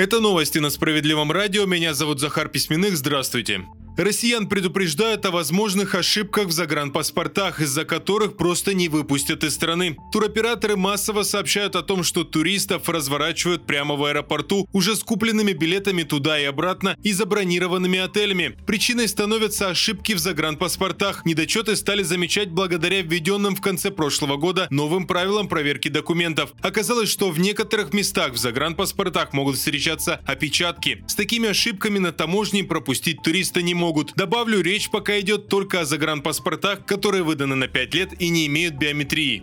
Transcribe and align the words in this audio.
Это 0.00 0.18
новости 0.18 0.56
на 0.56 0.70
Справедливом 0.70 1.30
радио. 1.30 1.66
Меня 1.66 1.92
зовут 1.92 2.20
Захар 2.20 2.48
Письменных. 2.48 2.96
Здравствуйте. 2.96 3.66
Россиян 4.00 4.48
предупреждают 4.48 5.26
о 5.26 5.30
возможных 5.30 5.94
ошибках 5.94 6.46
в 6.46 6.52
загранпаспортах, 6.52 7.60
из-за 7.60 7.84
которых 7.84 8.38
просто 8.38 8.72
не 8.72 8.88
выпустят 8.88 9.44
из 9.44 9.54
страны. 9.54 9.98
Туроператоры 10.10 10.74
массово 10.76 11.22
сообщают 11.22 11.76
о 11.76 11.82
том, 11.82 12.02
что 12.02 12.24
туристов 12.24 12.88
разворачивают 12.88 13.66
прямо 13.66 13.96
в 13.96 14.04
аэропорту 14.04 14.66
уже 14.72 14.96
с 14.96 15.04
купленными 15.04 15.52
билетами 15.52 16.04
туда 16.04 16.40
и 16.40 16.44
обратно 16.44 16.96
и 17.02 17.12
забронированными 17.12 17.98
отелями. 17.98 18.56
Причиной 18.66 19.06
становятся 19.06 19.68
ошибки 19.68 20.14
в 20.14 20.18
загранпаспортах. 20.18 21.26
Недочеты 21.26 21.76
стали 21.76 22.02
замечать 22.02 22.48
благодаря 22.48 23.02
введенным 23.02 23.54
в 23.54 23.60
конце 23.60 23.90
прошлого 23.90 24.38
года 24.38 24.66
новым 24.70 25.06
правилам 25.06 25.46
проверки 25.46 25.88
документов. 25.88 26.54
Оказалось, 26.62 27.10
что 27.10 27.30
в 27.30 27.38
некоторых 27.38 27.92
местах 27.92 28.32
в 28.32 28.38
загранпаспортах 28.38 29.34
могут 29.34 29.56
встречаться 29.56 30.22
опечатки. 30.24 31.04
С 31.06 31.14
такими 31.14 31.50
ошибками 31.50 31.98
на 31.98 32.12
таможне 32.12 32.64
пропустить 32.64 33.22
туриста 33.22 33.60
не 33.60 33.74
могут 33.74 33.89
могут. 33.90 34.14
Добавлю, 34.14 34.60
речь 34.60 34.88
пока 34.88 35.18
идет 35.18 35.48
только 35.48 35.80
о 35.80 35.84
загранпаспортах, 35.84 36.86
которые 36.86 37.24
выданы 37.24 37.56
на 37.56 37.66
5 37.66 37.94
лет 37.94 38.20
и 38.20 38.28
не 38.28 38.46
имеют 38.46 38.74
биометрии. 38.74 39.42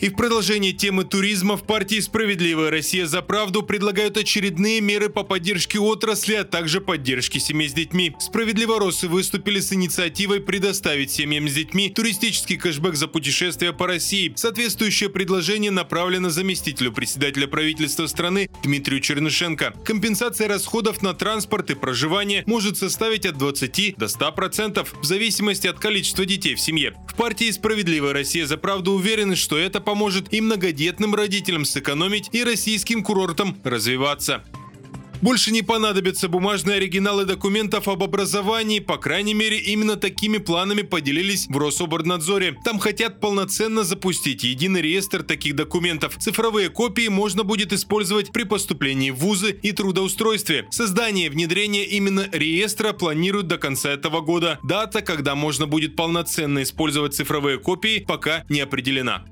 И 0.00 0.08
в 0.08 0.16
продолжении 0.16 0.72
темы 0.72 1.04
туризма 1.04 1.56
в 1.56 1.64
партии 1.64 2.00
«Справедливая 2.00 2.70
Россия 2.70 3.06
за 3.06 3.22
правду» 3.22 3.62
предлагают 3.62 4.16
очередные 4.16 4.80
меры 4.80 5.08
по 5.08 5.22
поддержке 5.22 5.78
отрасли, 5.78 6.34
а 6.34 6.44
также 6.44 6.80
поддержке 6.80 7.40
семей 7.40 7.68
с 7.68 7.72
детьми. 7.72 8.14
Справедливоросы 8.18 9.08
выступили 9.08 9.60
с 9.60 9.72
инициативой 9.72 10.40
предоставить 10.40 11.10
семьям 11.10 11.48
с 11.48 11.54
детьми 11.54 11.90
туристический 11.90 12.56
кэшбэк 12.56 12.94
за 12.94 13.08
путешествия 13.08 13.72
по 13.72 13.86
России. 13.86 14.32
Соответствующее 14.36 15.08
предложение 15.08 15.70
направлено 15.70 16.28
заместителю 16.30 16.92
председателя 16.92 17.46
правительства 17.46 18.06
страны 18.06 18.50
Дмитрию 18.62 19.00
Чернышенко. 19.00 19.74
Компенсация 19.84 20.48
расходов 20.48 21.02
на 21.02 21.14
транспорт 21.14 21.70
и 21.70 21.74
проживание 21.74 22.44
может 22.46 22.76
составить 22.76 23.26
от 23.26 23.38
20 23.38 23.96
до 23.96 24.06
100% 24.06 24.86
в 25.00 25.04
зависимости 25.04 25.66
от 25.66 25.78
количества 25.78 26.24
детей 26.24 26.54
в 26.54 26.60
семье. 26.60 26.94
В 27.16 27.18
партии 27.18 27.50
«Справедливая 27.50 28.12
Россия 28.12 28.44
за 28.44 28.58
правду» 28.58 28.92
уверены, 28.92 29.36
что 29.36 29.56
это 29.56 29.80
поможет 29.80 30.34
и 30.34 30.42
многодетным 30.42 31.14
родителям 31.14 31.64
сэкономить, 31.64 32.28
и 32.32 32.44
российским 32.44 33.02
курортам 33.02 33.56
развиваться. 33.64 34.44
Больше 35.22 35.50
не 35.50 35.62
понадобятся 35.62 36.28
бумажные 36.28 36.76
оригиналы 36.76 37.24
документов 37.24 37.88
об 37.88 38.02
образовании, 38.02 38.80
по 38.80 38.98
крайней 38.98 39.34
мере, 39.34 39.58
именно 39.58 39.96
такими 39.96 40.38
планами 40.38 40.82
поделились 40.82 41.46
в 41.48 41.56
Рособорнадзоре. 41.56 42.56
Там 42.64 42.78
хотят 42.78 43.20
полноценно 43.20 43.82
запустить 43.82 44.44
единый 44.44 44.82
реестр 44.82 45.22
таких 45.22 45.56
документов. 45.56 46.16
Цифровые 46.18 46.68
копии 46.68 47.08
можно 47.08 47.44
будет 47.44 47.72
использовать 47.72 48.32
при 48.32 48.44
поступлении 48.44 49.10
в 49.10 49.16
вузы 49.16 49.58
и 49.62 49.72
трудоустройстве. 49.72 50.66
Создание 50.70 51.26
и 51.26 51.30
внедрение 51.30 51.84
именно 51.86 52.28
реестра 52.32 52.92
планируют 52.92 53.48
до 53.48 53.58
конца 53.58 53.90
этого 53.90 54.20
года. 54.20 54.58
Дата, 54.62 55.00
когда 55.00 55.34
можно 55.34 55.66
будет 55.66 55.96
полноценно 55.96 56.62
использовать 56.62 57.14
цифровые 57.14 57.58
копии, 57.58 58.04
пока 58.06 58.44
не 58.48 58.60
определена. 58.60 59.24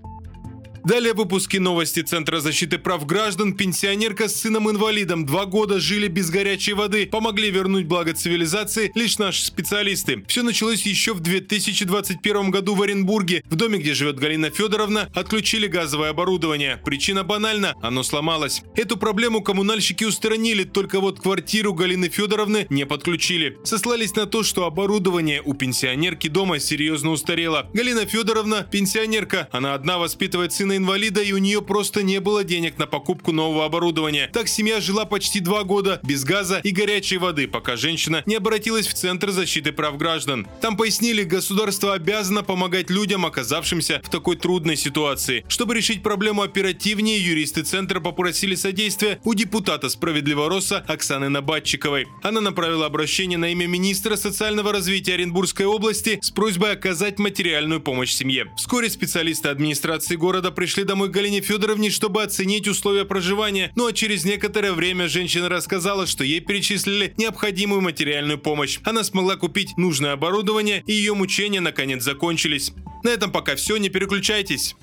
Далее 0.84 1.14
выпуски 1.14 1.56
новости 1.56 2.00
Центра 2.00 2.40
защиты 2.40 2.76
прав 2.76 3.06
граждан. 3.06 3.54
Пенсионерка 3.54 4.28
с 4.28 4.36
сыном-инвалидом 4.42 5.24
два 5.24 5.46
года 5.46 5.80
жили 5.80 6.08
без 6.08 6.28
горячей 6.28 6.74
воды. 6.74 7.06
Помогли 7.06 7.50
вернуть 7.50 7.86
благо 7.86 8.12
цивилизации 8.12 8.92
лишь 8.94 9.16
наши 9.16 9.46
специалисты. 9.46 10.22
Все 10.28 10.42
началось 10.42 10.82
еще 10.84 11.14
в 11.14 11.20
2021 11.20 12.50
году 12.50 12.74
в 12.74 12.82
Оренбурге. 12.82 13.42
В 13.46 13.54
доме, 13.54 13.78
где 13.78 13.94
живет 13.94 14.18
Галина 14.18 14.50
Федоровна, 14.50 15.08
отключили 15.14 15.68
газовое 15.68 16.10
оборудование. 16.10 16.78
Причина 16.84 17.24
банальна– 17.24 17.74
оно 17.80 18.02
сломалось. 18.02 18.62
Эту 18.76 18.98
проблему 18.98 19.40
коммунальщики 19.40 20.04
устранили, 20.04 20.64
только 20.64 21.00
вот 21.00 21.18
квартиру 21.18 21.72
Галины 21.72 22.10
Федоровны 22.10 22.66
не 22.68 22.84
подключили. 22.84 23.56
Сослались 23.64 24.16
на 24.16 24.26
то, 24.26 24.42
что 24.42 24.66
оборудование 24.66 25.40
у 25.42 25.54
пенсионерки 25.54 26.28
дома 26.28 26.58
серьезно 26.58 27.08
устарело. 27.08 27.70
Галина 27.72 28.04
Федоровна– 28.04 28.66
пенсионерка. 28.70 29.48
Она 29.50 29.72
одна 29.72 29.96
воспитывает 29.96 30.52
сына 30.52 30.73
инвалида, 30.76 31.22
и 31.22 31.32
у 31.32 31.38
нее 31.38 31.62
просто 31.62 32.02
не 32.02 32.20
было 32.20 32.44
денег 32.44 32.78
на 32.78 32.86
покупку 32.86 33.32
нового 33.32 33.64
оборудования. 33.64 34.30
Так 34.32 34.48
семья 34.48 34.80
жила 34.80 35.04
почти 35.04 35.40
два 35.40 35.64
года 35.64 36.00
без 36.02 36.24
газа 36.24 36.60
и 36.62 36.70
горячей 36.70 37.18
воды, 37.18 37.48
пока 37.48 37.76
женщина 37.76 38.22
не 38.26 38.36
обратилась 38.36 38.86
в 38.86 38.94
Центр 38.94 39.30
защиты 39.30 39.72
прав 39.72 39.96
граждан. 39.96 40.46
Там 40.60 40.76
пояснили, 40.76 41.22
государство 41.22 41.94
обязано 41.94 42.42
помогать 42.42 42.90
людям, 42.90 43.26
оказавшимся 43.26 44.00
в 44.04 44.08
такой 44.08 44.36
трудной 44.36 44.76
ситуации. 44.76 45.44
Чтобы 45.48 45.74
решить 45.74 46.02
проблему 46.02 46.42
оперативнее, 46.42 47.18
юристы 47.18 47.62
Центра 47.62 48.00
попросили 48.00 48.54
содействия 48.54 49.20
у 49.24 49.34
депутата 49.34 49.88
Справедливого 49.88 50.48
Роса 50.48 50.84
Оксаны 50.88 51.28
Набатчиковой. 51.28 52.06
Она 52.22 52.40
направила 52.40 52.86
обращение 52.86 53.38
на 53.38 53.50
имя 53.50 53.66
министра 53.66 54.16
социального 54.16 54.72
развития 54.72 55.14
Оренбургской 55.14 55.66
области 55.66 56.18
с 56.22 56.30
просьбой 56.30 56.72
оказать 56.72 57.18
материальную 57.18 57.80
помощь 57.80 58.12
семье. 58.12 58.52
Вскоре 58.56 58.90
специалисты 58.90 59.48
администрации 59.48 60.16
города 60.16 60.50
пришли 60.64 60.84
домой 60.84 61.10
к 61.10 61.12
Галине 61.12 61.42
Федоровне, 61.42 61.90
чтобы 61.90 62.22
оценить 62.22 62.66
условия 62.68 63.04
проживания, 63.04 63.70
ну 63.76 63.86
а 63.86 63.92
через 63.92 64.24
некоторое 64.24 64.72
время 64.72 65.08
женщина 65.08 65.50
рассказала, 65.50 66.06
что 66.06 66.24
ей 66.24 66.40
перечислили 66.40 67.12
необходимую 67.18 67.82
материальную 67.82 68.38
помощь. 68.38 68.78
Она 68.82 69.04
смогла 69.04 69.36
купить 69.36 69.76
нужное 69.76 70.12
оборудование, 70.12 70.82
и 70.86 70.94
ее 70.94 71.12
мучения 71.12 71.60
наконец 71.60 72.02
закончились. 72.02 72.72
На 73.02 73.10
этом 73.10 73.30
пока 73.30 73.56
все, 73.56 73.76
не 73.76 73.90
переключайтесь. 73.90 74.74